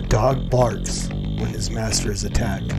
[0.00, 2.72] A dog barks when his master is attacked.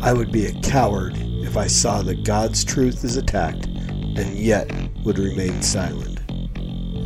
[0.00, 4.70] I would be a coward if I saw that God's truth is attacked and yet
[5.02, 6.20] would remain silent.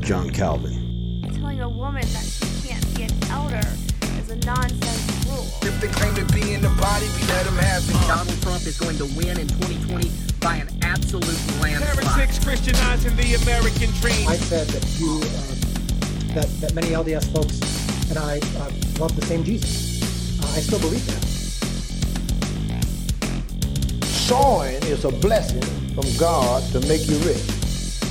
[0.02, 1.22] John Calvin.
[1.32, 3.66] Telling a woman that she can't be an elder
[4.20, 5.48] is a nonsense rule.
[5.62, 8.06] If they claim to be in the body, we let them have it.
[8.06, 10.10] Donald Trump is going to win in 2020
[10.40, 11.24] by an absolute
[11.58, 12.04] landslide.
[12.04, 14.28] Heretics Christianizing the American dream.
[14.28, 17.81] I said that you, um, that, that many LDS folks
[18.12, 20.02] and I uh, love the same Jesus.
[20.38, 21.24] Uh, I still believe that.
[24.04, 25.62] Sowing is a blessing
[25.94, 27.40] from God to make you rich.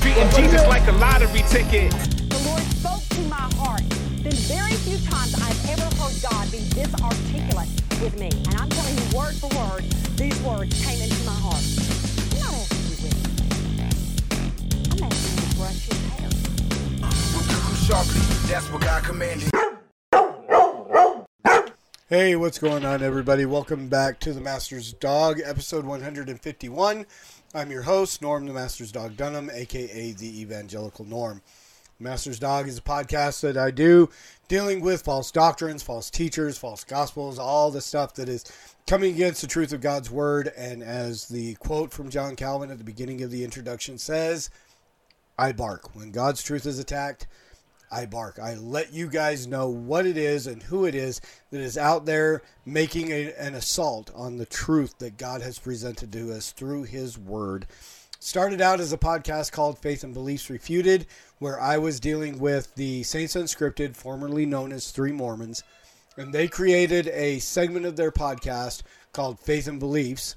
[0.01, 1.91] Treating Jesus like a lottery ticket.
[1.93, 3.85] The Lord spoke to my heart.
[4.25, 7.69] Been very few times I've ever heard God be this articulate
[8.01, 8.29] with me.
[8.49, 9.83] And I'm telling you word for word,
[10.17, 11.61] these words came into my heart.
[11.61, 13.21] I'm not asking you with
[14.97, 16.29] I'm asking you to brush your hair.
[17.37, 18.21] Rebuke them sharply.
[18.49, 19.70] That's what God commanded.
[22.11, 23.45] Hey, what's going on, everybody?
[23.45, 27.05] Welcome back to The Master's Dog, episode 151.
[27.55, 31.41] I'm your host, Norm the Master's Dog Dunham, aka the Evangelical Norm.
[32.01, 34.09] Master's Dog is a podcast that I do
[34.49, 38.43] dealing with false doctrines, false teachers, false gospels, all the stuff that is
[38.87, 40.51] coming against the truth of God's Word.
[40.57, 44.49] And as the quote from John Calvin at the beginning of the introduction says,
[45.39, 45.95] I bark.
[45.95, 47.27] When God's truth is attacked,
[47.91, 48.39] I bark.
[48.39, 51.19] I let you guys know what it is and who it is
[51.51, 56.11] that is out there making a, an assault on the truth that God has presented
[56.13, 57.67] to us through His Word.
[58.19, 61.07] Started out as a podcast called Faith and Beliefs Refuted,
[61.39, 65.63] where I was dealing with the Saints Unscripted, formerly known as Three Mormons,
[66.15, 70.35] and they created a segment of their podcast called Faith and Beliefs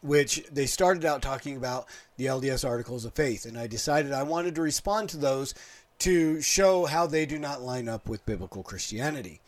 [0.00, 1.86] which they started out talking about
[2.16, 3.44] the LDS articles of faith.
[3.44, 5.54] And I decided I wanted to respond to those
[6.00, 9.40] to show how they do not line up with biblical Christianity.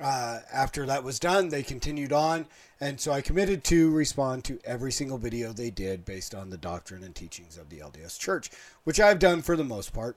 [0.00, 2.46] Uh, after that was done, they continued on,
[2.80, 6.56] and so I committed to respond to every single video they did based on the
[6.56, 8.50] doctrine and teachings of the LDS Church,
[8.84, 10.16] which I've done for the most part.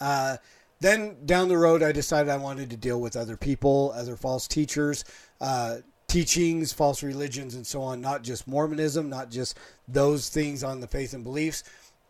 [0.00, 0.36] Uh,
[0.78, 4.46] then down the road, I decided I wanted to deal with other people, other false
[4.46, 5.04] teachers,
[5.40, 5.78] uh,
[6.08, 9.58] teachings, false religions, and so on, not just Mormonism, not just
[9.88, 11.64] those things on the faith and beliefs,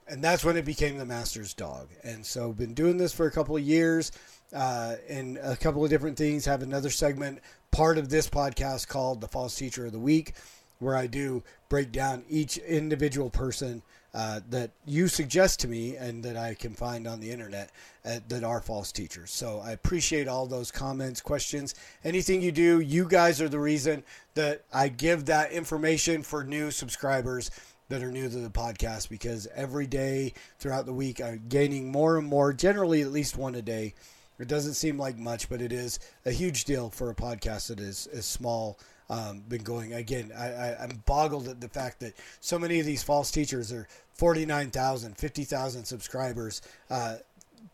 [0.09, 1.89] and that's when it became the master's dog.
[2.03, 4.13] And so, been doing this for a couple of years,
[4.55, 6.45] uh, and a couple of different things.
[6.45, 7.41] Have another segment,
[7.71, 10.35] part of this podcast called the False Teacher of the Week,
[10.79, 13.83] where I do break down each individual person
[14.15, 17.71] uh, that you suggest to me and that I can find on the internet
[18.05, 19.31] uh, that are false teachers.
[19.31, 21.75] So I appreciate all those comments, questions,
[22.05, 22.81] anything you do.
[22.81, 24.03] You guys are the reason
[24.35, 27.51] that I give that information for new subscribers
[27.93, 32.17] that are new to the podcast because every day throughout the week I'm gaining more
[32.17, 33.93] and more, generally at least one a day.
[34.39, 37.79] It doesn't seem like much, but it is a huge deal for a podcast that
[37.79, 38.79] is, is small.
[39.11, 40.33] Um, been going again.
[40.35, 43.87] I, I, I'm boggled at the fact that so many of these false teachers are
[44.15, 46.63] 49,000, 50,000 subscribers.
[46.89, 47.17] Uh,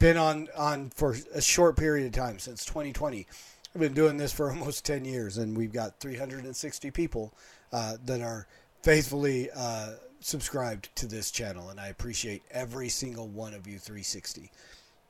[0.01, 3.25] been on on for a short period of time since 2020.
[3.73, 7.33] I've been doing this for almost 10 years, and we've got 360 people
[7.73, 8.49] uh, that are
[8.83, 14.51] faithfully uh, subscribed to this channel, and I appreciate every single one of you 360.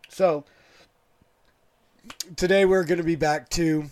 [0.08, 0.44] So
[2.36, 3.86] today we're going to be back to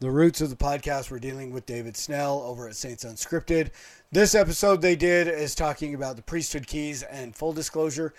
[0.00, 1.10] the roots of the podcast.
[1.10, 3.70] We're dealing with David Snell over at Saints Unscripted.
[4.12, 8.14] This episode they did is talking about the priesthood keys and full disclosure.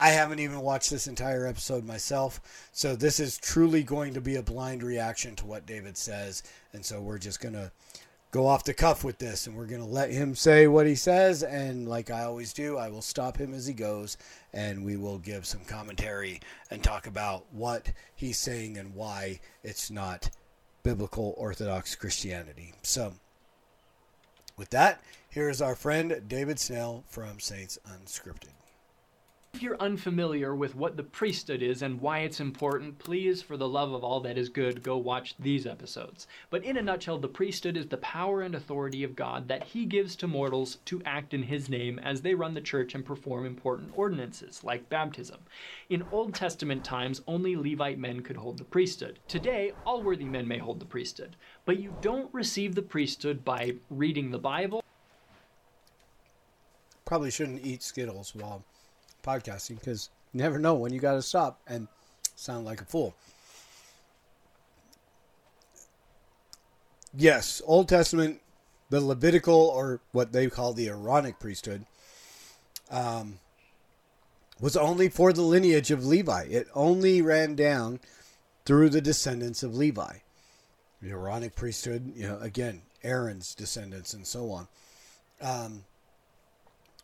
[0.00, 4.36] I haven't even watched this entire episode myself, so this is truly going to be
[4.36, 7.72] a blind reaction to what David says, and so we're just gonna
[8.30, 11.42] go off the cuff with this, and we're gonna let him say what he says,
[11.42, 14.16] and like I always do, I will stop him as he goes,
[14.52, 16.40] and we will give some commentary
[16.70, 20.30] and talk about what he's saying and why it's not
[20.82, 22.74] biblical Orthodox Christianity.
[22.82, 23.14] So,
[24.56, 25.00] with that,
[25.30, 28.52] here is our friend David Snell from Saints Unscripted.
[29.54, 33.68] If you're unfamiliar with what the priesthood is and why it's important, please, for the
[33.68, 36.28] love of all that is good, go watch these episodes.
[36.48, 39.84] But in a nutshell, the priesthood is the power and authority of God that He
[39.84, 43.46] gives to mortals to act in His name as they run the church and perform
[43.46, 45.40] important ordinances, like baptism.
[45.88, 49.18] In Old Testament times, only Levite men could hold the priesthood.
[49.26, 51.34] Today, all worthy men may hold the priesthood.
[51.64, 54.84] But you don't receive the priesthood by reading the Bible.
[57.04, 58.62] Probably shouldn't eat Skittles while
[59.22, 61.88] podcasting because you never know when you got to stop and
[62.36, 63.14] sound like a fool.
[67.16, 68.40] Yes, Old Testament,
[68.90, 71.86] the Levitical or what they call the Aaronic priesthood,
[72.90, 73.38] um,
[74.60, 76.44] was only for the lineage of Levi.
[76.50, 78.00] It only ran down
[78.64, 80.18] through the descendants of Levi.
[81.00, 84.68] The Aaronic priesthood, you know, again, Aaron's descendants and so on.
[85.40, 85.84] Um,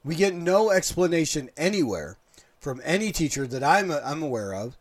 [0.04, 2.18] we get no explanation anywhere
[2.60, 4.76] from any teacher that I'm, I'm aware of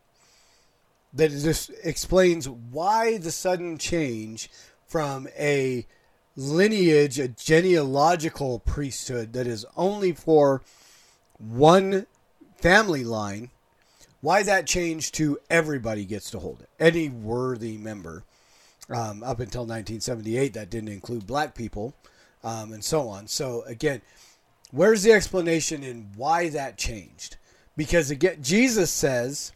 [1.14, 4.50] that just explains why the sudden change
[4.88, 5.86] from a
[6.36, 10.62] lineage, a genealogical priesthood that is only for
[11.38, 12.08] one
[12.58, 13.50] family line,
[14.22, 18.24] why that changed to everybody gets to hold it, any worthy member.
[18.90, 21.94] Um, up until 1978, that didn't include black people,
[22.44, 23.28] um, and so on.
[23.28, 24.02] So again,
[24.74, 27.38] where's the explanation in why that changed?
[27.78, 29.54] Because again, Jesus says,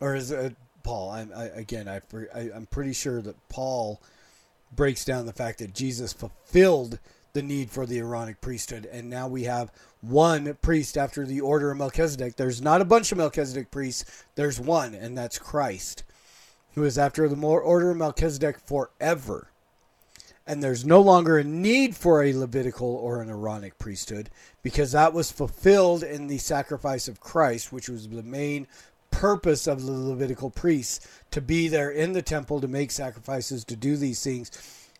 [0.00, 1.10] or is it Paul?
[1.10, 2.00] I'm, I, again, I,
[2.34, 4.00] I, I'm pretty sure that Paul
[4.74, 6.98] breaks down the fact that Jesus fulfilled
[7.32, 11.70] the need for the Aaronic priesthood, and now we have one priest after the order
[11.70, 12.36] of Melchizedek.
[12.36, 16.02] There's not a bunch of Melchizedek priests, there's one, and that's Christ,
[16.74, 19.48] who is after the order of Melchizedek forever.
[20.46, 24.30] And there's no longer a need for a Levitical or an Aaronic priesthood
[24.62, 28.68] because that was fulfilled in the sacrifice of Christ, which was the main
[29.10, 33.74] purpose of the Levitical priests to be there in the temple to make sacrifices, to
[33.74, 34.50] do these things,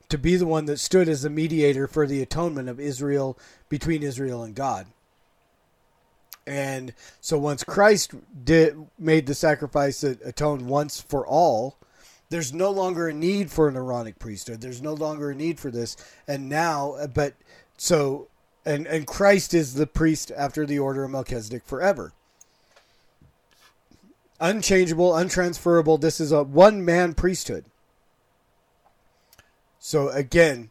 [0.09, 3.39] to be the one that stood as the mediator for the atonement of Israel
[3.69, 4.87] between Israel and God.
[6.47, 8.15] And so once Christ
[8.45, 11.77] did made the sacrifice that atoned once for all,
[12.29, 14.61] there's no longer a need for an Aaronic priesthood.
[14.61, 15.97] There's no longer a need for this.
[16.27, 17.35] And now, uh, but
[17.77, 18.29] so,
[18.65, 22.13] and, and Christ is the priest after the order of Melchizedek forever.
[24.41, 26.01] Unchangeable, untransferable.
[26.01, 27.65] This is a one man priesthood.
[29.79, 30.71] So again,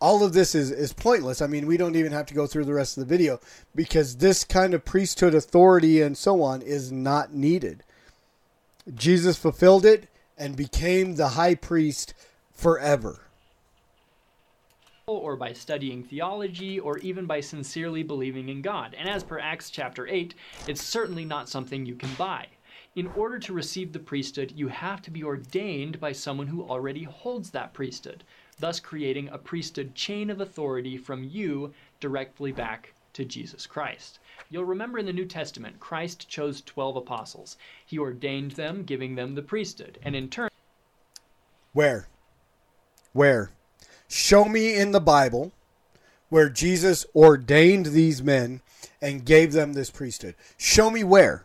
[0.00, 1.42] all of this is, is pointless.
[1.42, 3.38] I mean, we don't even have to go through the rest of the video
[3.74, 7.84] because this kind of priesthood authority and so on is not needed.
[8.94, 10.08] Jesus fulfilled it
[10.40, 12.14] and became the high priest
[12.50, 13.20] forever.
[15.06, 18.96] Or by studying theology, or even by sincerely believing in God.
[18.98, 20.34] And as per Acts chapter 8,
[20.66, 22.46] it's certainly not something you can buy.
[22.96, 27.04] In order to receive the priesthood, you have to be ordained by someone who already
[27.04, 28.24] holds that priesthood,
[28.58, 34.18] thus creating a priesthood chain of authority from you directly back to Jesus Christ.
[34.48, 37.56] You'll remember in the New Testament, Christ chose 12 apostles.
[37.86, 40.50] He ordained them, giving them the priesthood, and in turn.
[41.72, 42.08] Where?
[43.12, 43.50] Where?
[44.08, 45.52] Show me in the Bible
[46.30, 48.60] where Jesus ordained these men
[49.00, 50.34] and gave them this priesthood.
[50.56, 51.44] Show me where.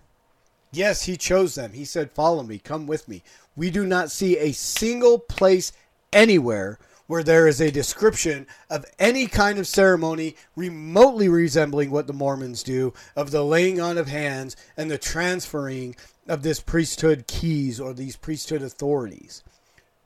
[0.72, 1.74] Yes, he chose them.
[1.74, 3.24] He said, Follow me, come with me.
[3.56, 5.72] We do not see a single place
[6.12, 12.14] anywhere where there is a description of any kind of ceremony remotely resembling what the
[12.14, 15.96] Mormons do of the laying on of hands and the transferring
[16.28, 19.44] of this priesthood keys or these priesthood authorities.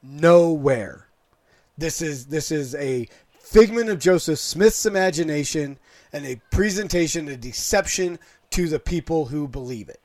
[0.03, 1.07] Nowhere.
[1.77, 3.07] This is this is a
[3.39, 5.77] figment of Joseph Smith's imagination
[6.11, 8.19] and a presentation, a deception
[8.51, 10.01] to the people who believe it.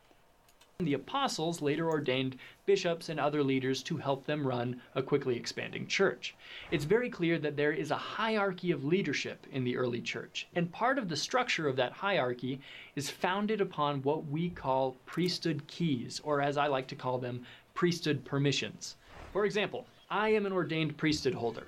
[0.81, 2.37] The apostles later ordained
[2.67, 6.35] bishops and other leaders to help them run a quickly expanding church.
[6.73, 10.73] It's very clear that there is a hierarchy of leadership in the early church, and
[10.73, 12.61] part of the structure of that hierarchy
[12.97, 17.47] is founded upon what we call priesthood keys, or as I like to call them,
[17.75, 18.97] priesthood permissions.
[19.33, 21.67] For example, I am an ordained priesthood holder.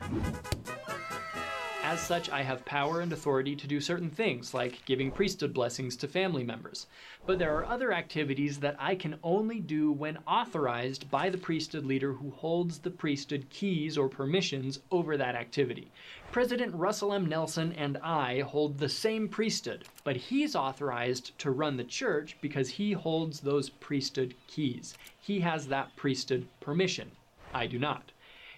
[1.88, 5.94] As such, I have power and authority to do certain things, like giving priesthood blessings
[5.98, 6.88] to family members.
[7.24, 11.84] But there are other activities that I can only do when authorized by the priesthood
[11.84, 15.92] leader who holds the priesthood keys or permissions over that activity.
[16.32, 17.26] President Russell M.
[17.26, 22.68] Nelson and I hold the same priesthood, but he's authorized to run the church because
[22.68, 24.98] he holds those priesthood keys.
[25.20, 27.12] He has that priesthood permission.
[27.54, 28.10] I do not.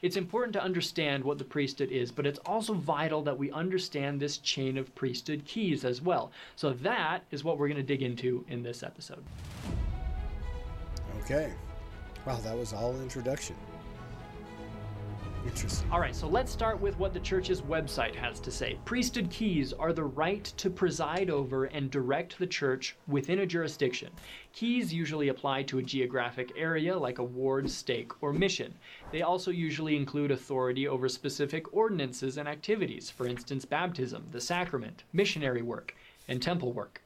[0.02, 4.20] It's important to understand what the priesthood is, but it's also vital that we understand
[4.20, 6.30] this chain of priesthood keys as well.
[6.56, 9.24] So that is what we're going to dig into in this episode.
[11.22, 11.52] Okay.
[12.26, 13.56] Wow, that was all introduction.
[15.48, 15.90] Interesting.
[15.90, 18.78] All right, so let's start with what the church's website has to say.
[18.84, 24.10] Priesthood keys are the right to preside over and direct the church within a jurisdiction.
[24.52, 28.74] Keys usually apply to a geographic area like a ward, stake, or mission.
[29.10, 35.04] They also usually include authority over specific ordinances and activities, for instance, baptism, the sacrament,
[35.14, 35.96] missionary work,
[36.28, 37.00] and temple work.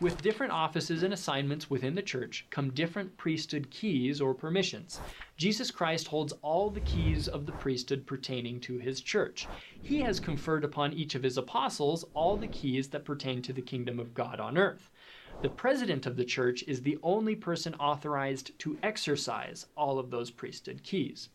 [0.00, 4.98] With different offices and assignments within the church come different priesthood keys or permissions.
[5.36, 9.46] Jesus Christ holds all the keys of the priesthood pertaining to his church.
[9.82, 13.62] He has conferred upon each of his apostles all the keys that pertain to the
[13.62, 14.90] kingdom of God on earth.
[15.42, 20.30] The president of the church is the only person authorized to exercise all of those
[20.30, 21.28] priesthood keys.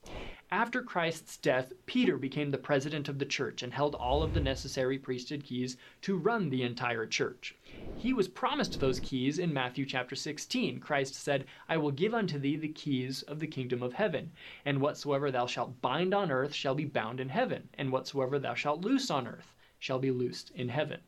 [0.51, 4.39] After Christ's death, Peter became the president of the church and held all of the
[4.39, 7.53] necessary priesthood keys to run the entire church.
[7.96, 10.79] He was promised those keys in Matthew chapter 16.
[10.79, 14.32] Christ said, I will give unto thee the keys of the kingdom of heaven,
[14.65, 18.56] and whatsoever thou shalt bind on earth shall be bound in heaven, and whatsoever thou
[18.56, 21.01] shalt loose on earth shall be loosed in heaven.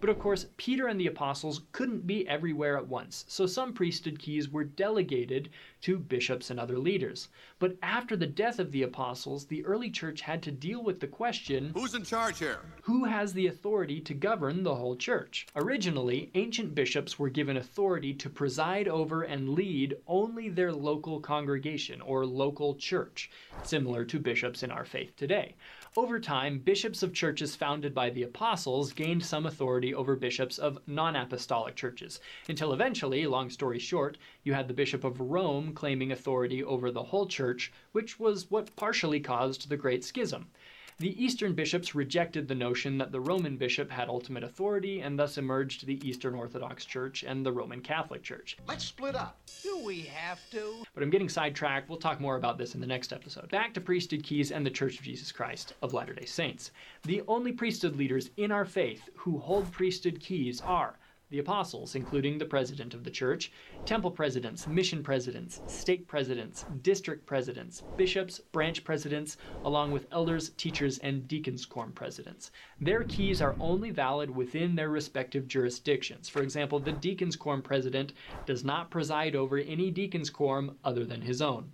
[0.00, 4.18] But of course, Peter and the apostles couldn't be everywhere at once, so some priesthood
[4.18, 5.50] keys were delegated
[5.82, 7.28] to bishops and other leaders.
[7.58, 11.06] But after the death of the apostles, the early church had to deal with the
[11.06, 12.60] question Who's in charge here?
[12.82, 15.46] who has the authority to govern the whole church?
[15.56, 22.00] Originally, ancient bishops were given authority to preside over and lead only their local congregation
[22.00, 23.30] or local church,
[23.62, 25.54] similar to bishops in our faith today.
[25.96, 30.80] Over time, bishops of churches founded by the apostles gained some authority over bishops of
[30.88, 36.10] non apostolic churches, until eventually, long story short, you had the Bishop of Rome claiming
[36.10, 40.50] authority over the whole church, which was what partially caused the Great Schism.
[40.98, 45.38] The Eastern bishops rejected the notion that the Roman bishop had ultimate authority, and thus
[45.38, 48.56] emerged the Eastern Orthodox Church and the Roman Catholic Church.
[48.68, 49.36] Let's split up.
[49.64, 50.84] Do we have to?
[50.94, 51.88] But I'm getting sidetracked.
[51.88, 53.50] We'll talk more about this in the next episode.
[53.50, 56.70] Back to priesthood keys and the Church of Jesus Christ of Latter day Saints.
[57.02, 60.96] The only priesthood leaders in our faith who hold priesthood keys are
[61.34, 63.50] the apostles, including the president of the church,
[63.86, 70.98] temple presidents, mission presidents, stake presidents, district presidents, bishops, branch presidents, along with elders, teachers,
[70.98, 72.52] and deacons' quorum presidents.
[72.80, 76.28] Their keys are only valid within their respective jurisdictions.
[76.28, 78.12] For example, the deacons' quorum president
[78.46, 81.72] does not preside over any deacons' quorum other than his own.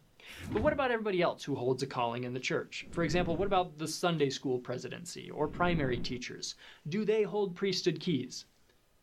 [0.50, 2.86] But what about everybody else who holds a calling in the church?
[2.92, 6.54] For example, what about the Sunday school presidency or primary teachers?
[6.88, 8.46] Do they hold priesthood keys?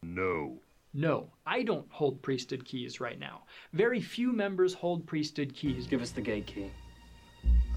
[0.04, 0.60] No.
[0.94, 3.44] No, I don't hold priesthood keys right now.
[3.74, 5.86] Very few members hold priesthood keys.
[5.88, 6.72] Give us the gate key.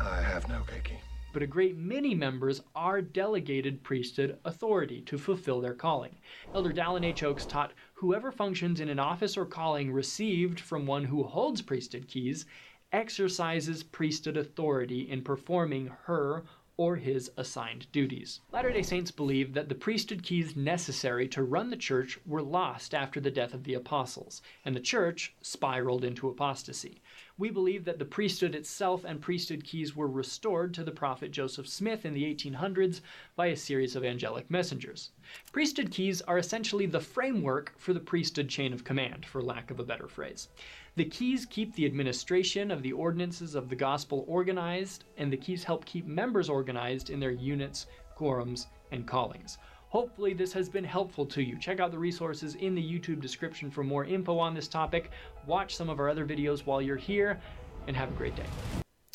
[0.00, 0.94] I have no key.
[1.32, 6.16] but a great many members are delegated priesthood authority to fulfill their calling.
[6.54, 7.22] Elder Dallin H.
[7.22, 12.08] Oaks taught whoever functions in an office or calling received from one who holds priesthood
[12.08, 12.46] keys
[12.92, 16.42] exercises priesthood authority in performing her
[16.80, 18.40] or his assigned duties.
[18.52, 22.94] Latter day Saints believe that the priesthood keys necessary to run the church were lost
[22.94, 27.02] after the death of the apostles, and the church spiraled into apostasy.
[27.36, 31.68] We believe that the priesthood itself and priesthood keys were restored to the prophet Joseph
[31.68, 33.02] Smith in the 1800s
[33.36, 35.10] by a series of angelic messengers.
[35.52, 39.80] Priesthood keys are essentially the framework for the priesthood chain of command, for lack of
[39.80, 40.48] a better phrase.
[40.96, 45.64] The keys keep the administration of the ordinances of the gospel organized, and the keys
[45.64, 47.86] help keep members organized in their units,
[48.18, 49.58] quorums, and callings.
[49.88, 51.58] Hopefully, this has been helpful to you.
[51.58, 55.10] Check out the resources in the YouTube description for more info on this topic.
[55.46, 57.40] Watch some of our other videos while you're here,
[57.86, 58.46] and have a great day.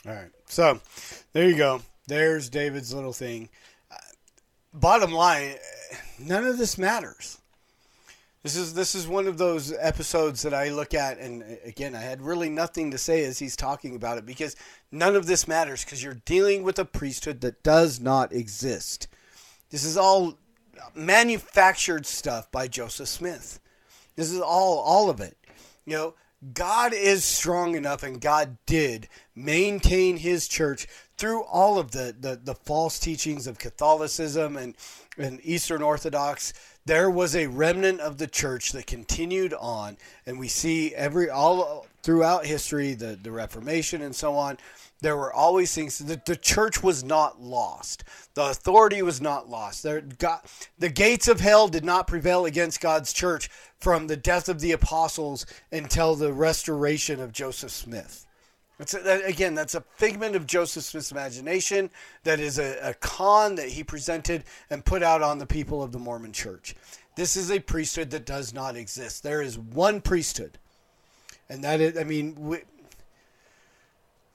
[0.07, 0.31] All right.
[0.47, 0.79] So
[1.33, 1.81] there you go.
[2.07, 3.49] There's David's little thing.
[3.91, 3.95] Uh,
[4.73, 5.55] bottom line,
[6.19, 7.39] none of this matters.
[8.45, 11.95] This is this is one of those episodes that I look at, and uh, again,
[11.95, 14.55] I had really nothing to say as he's talking about it because
[14.91, 19.07] none of this matters because you're dealing with a priesthood that does not exist.
[19.71, 20.37] This is all
[20.93, 23.59] manufactured stuff by Joseph Smith.
[24.15, 25.35] This is all all of it.
[25.87, 26.13] You know,
[26.53, 30.85] God is strong enough and God did maintain his church
[31.17, 34.75] through all of the, the, the false teachings of Catholicism and,
[35.17, 36.53] and Eastern Orthodox.
[36.87, 41.87] There was a remnant of the church that continued on, and we see every all
[42.03, 44.59] throughout history, the, the Reformation and so on.
[45.01, 45.97] There were always things.
[45.97, 48.03] The, the church was not lost.
[48.35, 49.81] The authority was not lost.
[49.81, 50.41] There, God,
[50.77, 53.49] the gates of hell did not prevail against God's church
[53.79, 58.24] from the death of the apostles until the restoration of Joseph Smith.
[58.79, 61.89] A, again, that's a figment of Joseph Smith's imagination.
[62.23, 65.91] That is a, a con that he presented and put out on the people of
[65.91, 66.75] the Mormon Church.
[67.15, 69.23] This is a priesthood that does not exist.
[69.23, 70.57] There is one priesthood,
[71.47, 72.59] and that is, I mean, we,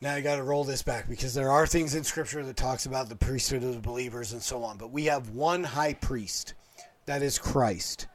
[0.00, 2.86] now I got to roll this back because there are things in Scripture that talks
[2.86, 4.78] about the priesthood of the believers and so on.
[4.78, 6.54] But we have one high priest,
[7.04, 8.06] that is Christ.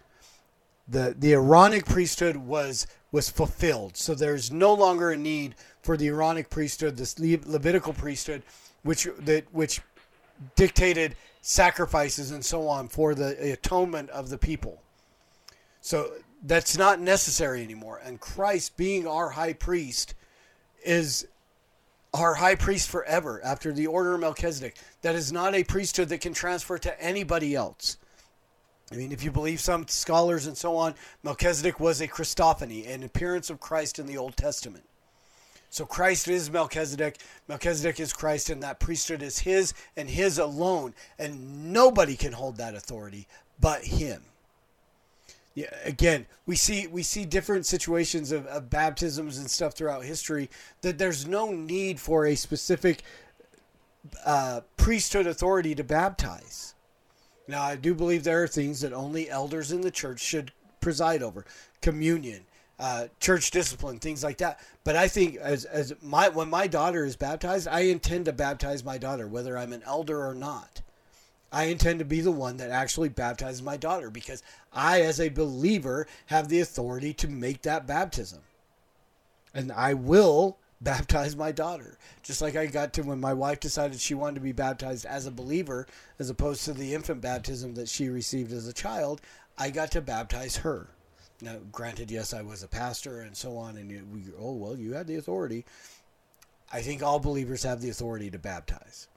[0.88, 6.08] The The Aaronic priesthood was was fulfilled, so there's no longer a need for the
[6.08, 8.44] Aaronic priesthood, this Le- Levitical priesthood,
[8.84, 9.82] which that which
[10.56, 14.82] dictated sacrifices and so on for the atonement of the people.
[15.82, 16.12] So
[16.44, 18.02] that's not necessary anymore.
[18.04, 20.16] And Christ, being our high priest,
[20.84, 21.28] is
[22.14, 24.76] our high priest forever after the order of Melchizedek.
[25.02, 27.98] That is not a priesthood that can transfer to anybody else.
[28.92, 33.04] I mean, if you believe some scholars and so on, Melchizedek was a Christophany, an
[33.04, 34.84] appearance of Christ in the Old Testament.
[35.70, 37.18] So Christ is Melchizedek.
[37.48, 40.94] Melchizedek is Christ, and that priesthood is his and his alone.
[41.20, 43.28] And nobody can hold that authority
[43.60, 44.24] but him.
[45.56, 50.50] Yeah, again, we see we see different situations of, of baptisms and stuff throughout history
[50.82, 53.04] that there's no need for a specific
[54.26, 56.75] uh, priesthood authority to baptize.
[57.48, 61.22] Now, I do believe there are things that only elders in the church should preside
[61.22, 61.46] over
[61.82, 62.46] communion,
[62.80, 64.60] uh, church discipline, things like that.
[64.84, 68.84] But I think as, as my when my daughter is baptized, I intend to baptize
[68.84, 70.82] my daughter, whether I'm an elder or not.
[71.52, 75.30] I intend to be the one that actually baptizes my daughter because I, as a
[75.30, 78.42] believer, have the authority to make that baptism.
[79.54, 81.98] And I will baptize my daughter.
[82.24, 85.26] Just like I got to when my wife decided she wanted to be baptized as
[85.26, 85.88] a believer,
[86.20, 89.22] as opposed to the infant baptism that she received as a child,
[89.58, 90.90] I got to baptize her.
[91.42, 94.78] Now, granted, yes, I was a pastor and so on, and you, we, oh, well,
[94.78, 95.66] you had the authority.
[96.72, 99.08] I think all believers have the authority to baptize.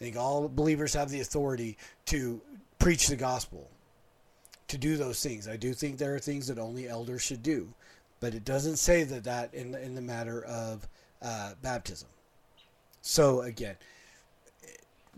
[0.00, 1.76] I think all believers have the authority
[2.06, 2.40] to
[2.78, 3.68] preach the gospel,
[4.68, 5.46] to do those things.
[5.46, 7.72] I do think there are things that only elders should do,
[8.18, 10.88] but it doesn't say that that in in the matter of
[11.22, 12.08] uh, baptism.
[13.02, 13.76] So again,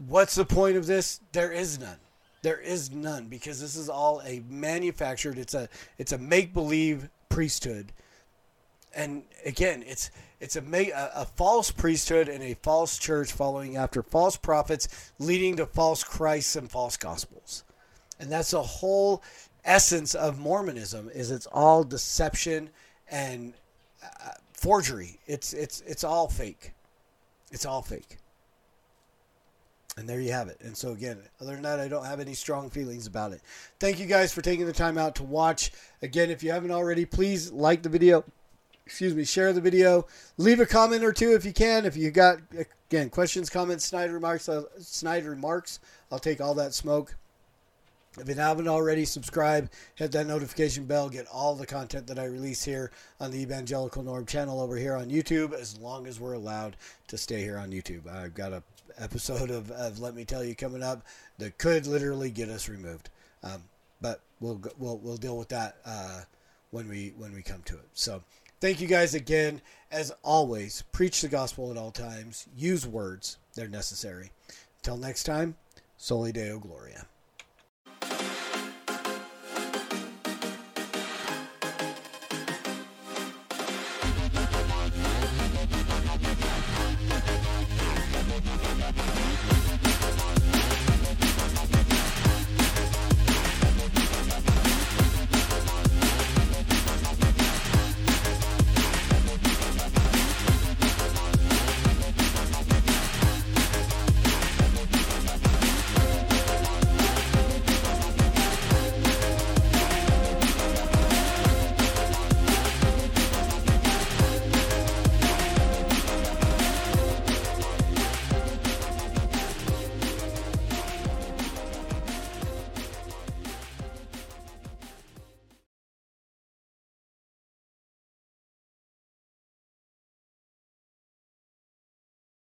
[0.06, 1.20] what's the point of this?
[1.32, 1.98] There is none.
[2.42, 5.38] There is none because this is all a manufactured.
[5.38, 5.68] It's a
[5.98, 7.92] it's a make believe priesthood,
[8.94, 14.02] and again, it's it's a, a a false priesthood and a false church following after
[14.02, 17.62] false prophets, leading to false Christs and false gospels,
[18.18, 19.22] and that's the whole
[19.64, 21.10] essence of Mormonism.
[21.14, 22.70] Is it's all deception
[23.08, 23.54] and
[24.02, 24.30] uh,
[24.62, 25.18] forgery.
[25.26, 26.72] It's it's it's all fake.
[27.50, 28.18] It's all fake.
[29.96, 30.58] And there you have it.
[30.62, 33.42] And so again, other than that, I don't have any strong feelings about it.
[33.78, 35.72] Thank you guys for taking the time out to watch.
[36.00, 38.24] Again, if you haven't already, please like the video.
[38.86, 40.06] Excuse me, share the video.
[40.38, 41.84] Leave a comment or two if you can.
[41.84, 42.38] If you got
[42.88, 44.62] again questions, comments, snide remarks, uh,
[45.04, 47.16] remarks, I'll take all that smoke.
[48.18, 52.26] If you haven't already, subscribe, hit that notification bell, get all the content that I
[52.26, 56.34] release here on the Evangelical Norm channel over here on YouTube, as long as we're
[56.34, 56.76] allowed
[57.08, 58.06] to stay here on YouTube.
[58.06, 58.62] I've got a
[58.98, 61.06] episode of, of Let Me Tell You coming up
[61.38, 63.08] that could literally get us removed,
[63.42, 63.62] um,
[64.02, 66.20] but we'll we'll we'll deal with that uh,
[66.70, 67.88] when we when we come to it.
[67.94, 68.22] So
[68.60, 69.62] thank you guys again.
[69.90, 72.46] As always, preach the gospel at all times.
[72.54, 74.32] Use words; they're necessary.
[74.80, 75.56] Until next time,
[75.96, 77.06] Soli Deo Gloria.